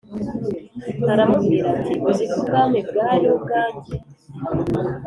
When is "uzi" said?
2.09-2.23